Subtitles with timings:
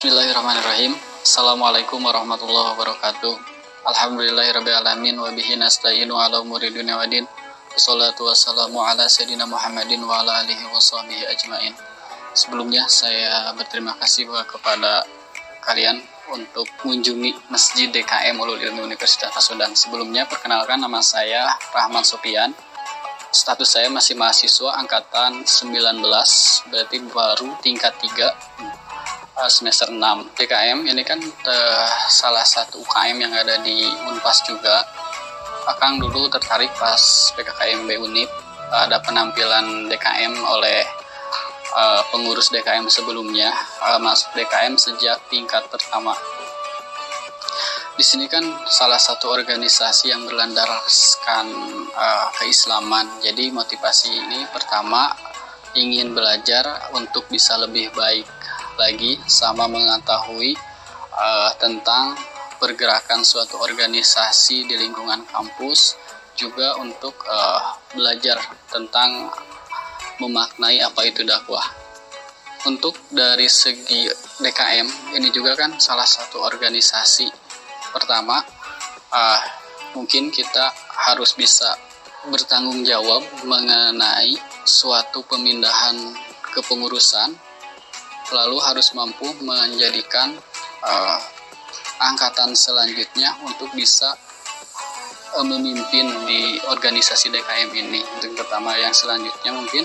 [0.00, 0.96] Bismillahirrahmanirrahim.
[1.20, 3.36] Assalamualaikum warahmatullahi wabarakatuh.
[3.84, 5.20] Alhamdulillahirrahmanirrahim.
[5.20, 7.28] Wa bihi nasta'inu ala umuri dunia wa din.
[7.76, 11.76] Wassalatu wassalamu ala sayyidina Muhammadin wa ala alihi wa sahbihi ajmain.
[12.32, 15.04] Sebelumnya saya berterima kasih kepada
[15.68, 16.00] kalian
[16.32, 19.76] untuk mengunjungi Masjid DKM Ulul Ilmi Universitas Pasundan.
[19.76, 21.44] Sebelumnya perkenalkan nama saya
[21.76, 22.56] Rahman Sopian.
[23.36, 26.00] Status saya masih mahasiswa angkatan 19,
[26.72, 28.69] berarti baru tingkat 3 Eh,
[29.48, 29.96] semester 6
[30.36, 34.84] DKM ini kan uh, salah satu UKM yang ada di Unpas juga.
[35.70, 38.28] Akang dulu tertarik pas PKKMB Unip.
[38.70, 40.82] Ada penampilan DKM oleh
[41.72, 43.54] uh, pengurus DKM sebelumnya.
[43.80, 46.12] Uh, masuk DKM sejak tingkat pertama.
[47.96, 51.46] Di sini kan salah satu organisasi yang berlandarkan
[51.92, 53.20] uh, keislaman.
[53.20, 55.12] Jadi motivasi ini pertama
[55.76, 58.26] ingin belajar untuk bisa lebih baik
[58.80, 60.56] lagi sama mengetahui
[61.12, 62.16] uh, tentang
[62.56, 66.00] pergerakan suatu organisasi di lingkungan kampus
[66.36, 68.40] juga untuk uh, belajar
[68.72, 69.28] tentang
[70.20, 71.64] memaknai apa itu dakwah.
[72.68, 74.04] Untuk dari segi
[74.40, 77.28] DKM ini juga kan salah satu organisasi
[77.92, 78.36] pertama
[79.12, 79.40] uh,
[79.96, 80.68] mungkin kita
[81.08, 81.72] harus bisa
[82.28, 84.36] bertanggung jawab mengenai
[84.68, 85.96] suatu pemindahan
[86.52, 87.32] kepengurusan
[88.30, 90.34] lalu harus mampu menjadikan
[90.82, 91.18] uh,
[92.00, 94.14] angkatan selanjutnya untuk bisa
[95.36, 98.00] uh, memimpin di organisasi DKM ini.
[98.18, 99.84] Untuk pertama yang selanjutnya mungkin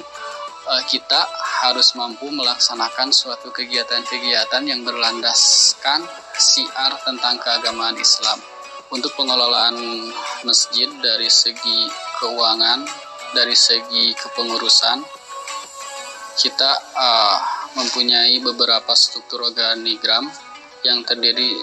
[0.69, 1.27] uh, kita
[1.65, 8.39] harus mampu melaksanakan suatu kegiatan-kegiatan yang berlandaskan siar tentang keagamaan Islam.
[8.93, 9.75] Untuk pengelolaan
[10.45, 11.89] masjid dari segi
[12.21, 12.85] keuangan,
[13.33, 15.01] dari segi kepengurusan,
[16.37, 20.27] kita uh, mempunyai beberapa struktur organigram
[20.87, 21.55] yang terdiri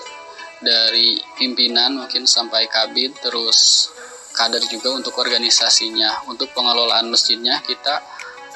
[0.62, 3.91] dari pimpinan mungkin sampai kabit terus
[4.33, 6.28] kader juga untuk organisasinya.
[6.28, 8.01] Untuk pengelolaan masjidnya kita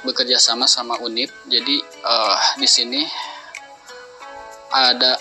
[0.06, 1.32] bekerja sama sama unit.
[1.48, 3.02] Jadi uh, di sini
[4.70, 5.18] ada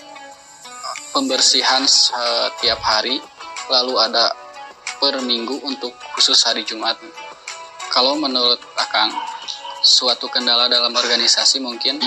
[1.10, 3.18] pembersihan setiap hari
[3.72, 4.30] lalu ada
[5.00, 6.96] per minggu untuk khusus hari Jumat.
[7.92, 9.12] Kalau menurut Akang
[9.86, 12.02] suatu kendala dalam organisasi mungkin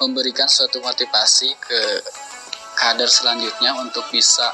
[0.00, 1.80] memberikan suatu motivasi ke
[2.72, 4.48] kader selanjutnya untuk bisa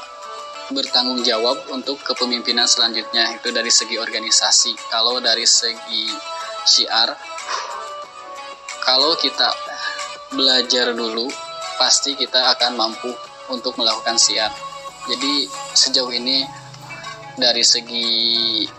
[0.75, 4.75] bertanggung jawab untuk kepemimpinan selanjutnya itu dari segi organisasi.
[4.91, 6.11] Kalau dari segi
[6.67, 7.15] syiar
[8.83, 9.49] kalau kita
[10.33, 11.31] belajar dulu
[11.79, 13.11] pasti kita akan mampu
[13.49, 14.51] untuk melakukan siar
[15.09, 16.45] jadi sejauh ini
[17.39, 18.07] dari segi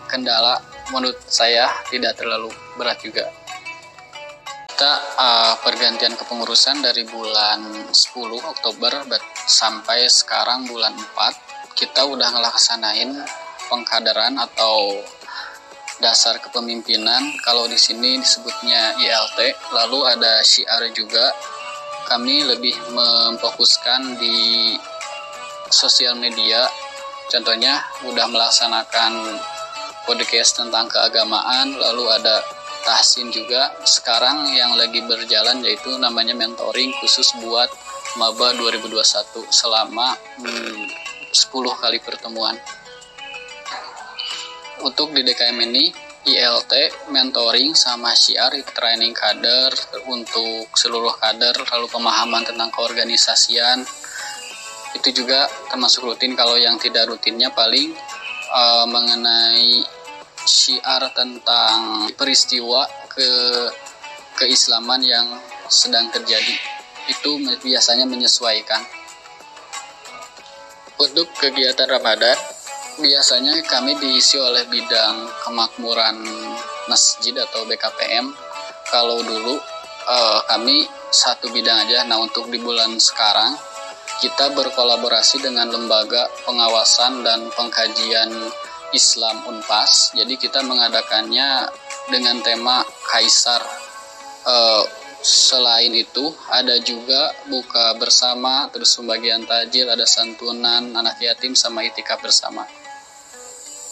[0.07, 0.61] kendala
[0.93, 2.47] menurut saya tidak terlalu
[2.77, 3.27] berat juga
[4.81, 7.61] kita uh, pergantian kepengurusan dari bulan
[7.93, 7.93] 10
[8.41, 9.05] Oktober
[9.45, 13.13] sampai sekarang bulan 4 kita udah ngelaksanain
[13.69, 15.05] pengkaderan atau
[16.01, 17.29] dasar kepemimpinan.
[17.45, 21.29] Kalau di sini disebutnya ILT lalu ada syiar juga.
[22.09, 24.73] Kami lebih memfokuskan di
[25.69, 26.65] sosial media.
[27.29, 29.13] Contohnya udah melaksanakan
[30.09, 37.33] podcast tentang keagamaan lalu ada tahsin juga sekarang yang lagi berjalan yaitu namanya mentoring khusus
[37.39, 37.69] buat
[38.19, 40.83] maba 2021 selama hmm,
[41.31, 42.59] 10 kali pertemuan.
[44.81, 46.73] Untuk di DKM ini ILT
[47.09, 49.73] mentoring sama syiar training kader
[50.05, 53.81] untuk seluruh kader lalu pemahaman tentang keorganisasian.
[54.93, 57.95] Itu juga termasuk rutin kalau yang tidak rutinnya paling
[58.53, 60.00] uh, mengenai
[60.45, 63.29] syiar tentang peristiwa ke
[64.37, 65.27] keislaman yang
[65.69, 66.55] sedang terjadi.
[67.09, 68.81] Itu biasanya menyesuaikan.
[71.01, 72.37] Untuk kegiatan Ramadan
[73.01, 76.21] biasanya kami diisi oleh bidang kemakmuran
[76.85, 78.29] masjid atau BKPM
[78.91, 79.57] kalau dulu
[80.05, 82.05] uh, kami satu bidang aja.
[82.05, 83.57] Nah untuk di bulan sekarang
[84.21, 88.29] kita berkolaborasi dengan lembaga pengawasan dan pengkajian
[88.91, 90.11] Islam Unpas.
[90.15, 91.67] Jadi kita mengadakannya
[92.11, 93.63] dengan tema Kaisar.
[94.41, 94.83] Uh,
[95.21, 102.17] selain itu ada juga buka bersama, terus pembagian tajil, ada santunan anak yatim sama itikaf
[102.25, 102.65] bersama.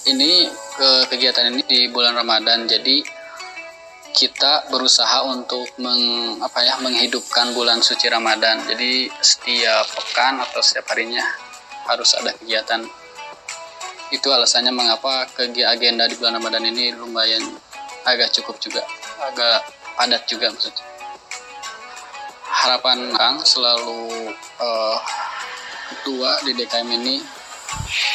[0.10, 2.66] Ini ke kegiatan ini di bulan Ramadan.
[2.66, 3.06] Jadi
[4.10, 8.66] kita berusaha untuk meng, apa ya menghidupkan bulan suci Ramadan.
[8.66, 11.22] Jadi setiap pekan atau setiap harinya
[11.86, 12.90] harus ada kegiatan
[14.10, 17.42] itu alasannya mengapa ke agenda di bulan Ramadan ini lumayan
[18.06, 18.82] agak cukup juga.
[19.22, 20.86] Agak padat juga maksudnya.
[22.50, 24.98] Harapan Kang selalu uh,
[26.04, 27.22] tua di DKM ini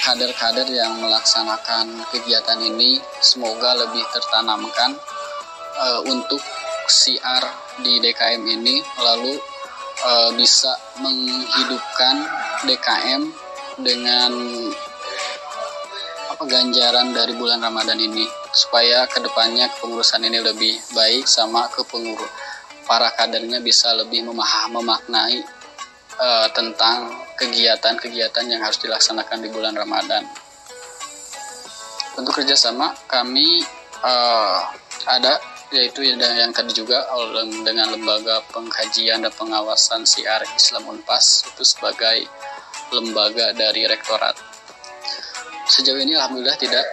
[0.04, 4.98] kader-kader yang melaksanakan kegiatan ini semoga lebih tertanamkan
[5.80, 6.42] uh, untuk
[6.90, 7.40] siar
[7.80, 9.40] di DKM ini lalu
[10.04, 12.20] uh, bisa menghidupkan
[12.68, 13.22] DKM
[13.80, 14.32] dengan
[16.34, 22.26] apa ganjaran dari bulan Ramadan ini supaya ke depannya kepengurusan ini lebih baik sama kepengurus
[22.90, 25.46] para kadernya bisa lebih memaham memaknai
[26.18, 30.26] uh, tentang kegiatan-kegiatan yang harus dilaksanakan di bulan Ramadan.
[32.18, 33.62] Untuk kerjasama kami
[34.02, 34.58] uh,
[35.06, 35.38] ada
[35.70, 37.02] yaitu yang tadi juga
[37.66, 42.26] dengan lembaga pengkajian dan pengawasan siar Islam Unpas itu sebagai
[42.94, 44.53] lembaga dari rektorat.
[45.64, 46.84] Sejauh ini alhamdulillah tidak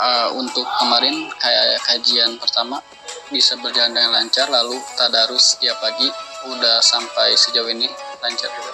[0.00, 2.80] uh, untuk kemarin kayak kajian pertama
[3.28, 6.08] bisa berjalan dengan lancar lalu tadarus setiap pagi
[6.48, 7.88] udah sampai sejauh ini
[8.24, 8.72] lancar juga.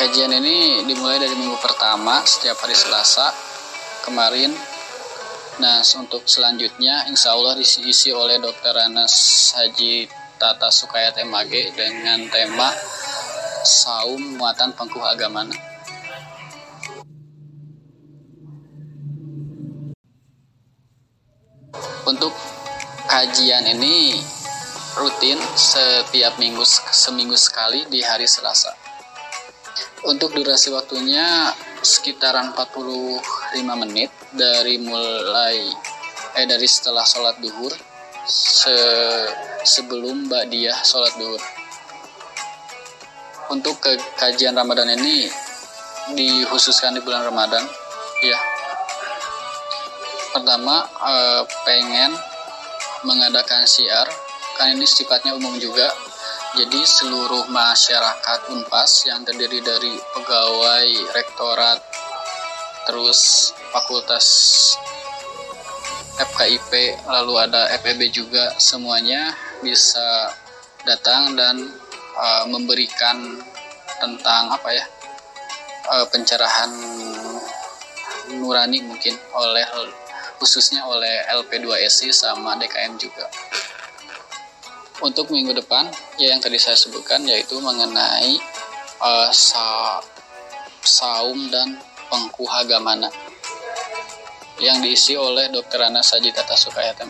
[0.00, 3.30] Kajian ini dimulai dari minggu pertama setiap hari Selasa
[4.02, 4.50] kemarin
[5.60, 8.72] Nah, untuk selanjutnya insya Allah diisi oleh Dr.
[8.80, 10.08] Anas Haji
[10.40, 12.72] Tata Sukayat MAG dengan tema
[13.60, 15.44] Saum Muatan Pengkuh Agama.
[22.10, 22.34] Untuk
[23.06, 24.18] kajian ini
[24.98, 28.74] rutin setiap minggu seminggu sekali di hari Selasa.
[30.10, 31.54] Untuk durasi waktunya
[31.86, 35.70] sekitaran 45 menit dari mulai
[36.34, 37.70] eh dari setelah sholat duhur
[38.26, 38.74] se
[39.62, 41.38] sebelum mbak dia sholat duhur.
[43.54, 45.30] Untuk ke kajian Ramadan ini
[46.18, 47.62] dikhususkan di bulan Ramadan,
[48.26, 48.38] ya.
[50.30, 52.14] Pertama eh, pengen
[53.02, 54.06] mengadakan siar,
[54.56, 55.88] kan ini sifatnya umum juga.
[56.50, 61.78] Jadi seluruh masyarakat Unpas yang terdiri dari pegawai rektorat,
[62.90, 64.26] terus fakultas
[66.18, 69.30] FKIP, lalu ada FEB juga, semuanya
[69.62, 70.34] bisa
[70.82, 71.70] datang dan
[72.18, 73.38] uh, memberikan
[74.00, 74.84] tentang apa ya
[75.92, 76.72] uh, pencerahan
[78.36, 79.66] nurani mungkin oleh
[80.40, 83.28] khususnya oleh LP2SI sama DKM juga
[85.04, 85.84] untuk minggu depan
[86.16, 88.40] ya yang tadi saya sebutkan yaitu mengenai
[89.04, 90.00] uh, sa
[90.80, 91.76] saum dan
[92.08, 93.12] pengkuhagamana
[94.60, 95.88] yang diisi oleh Dr.
[95.88, 97.00] Ana Sajitata Sukayat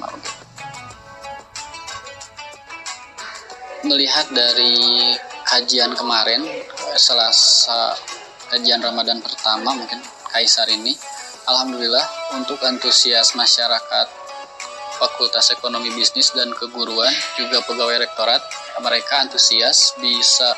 [3.80, 4.76] Melihat dari
[5.50, 6.46] kajian kemarin
[6.94, 7.94] selasa
[8.54, 9.98] kajian Ramadan pertama mungkin
[10.30, 10.94] Kaisar ini
[11.50, 12.06] Alhamdulillah
[12.38, 14.06] untuk antusias masyarakat
[15.02, 18.38] Fakultas Ekonomi Bisnis dan Keguruan, juga pegawai rektorat,
[18.78, 20.54] mereka antusias bisa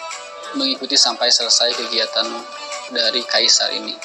[0.53, 2.29] mengikuti sampai selesai kegiatan
[2.93, 3.97] dari Kaisar ini.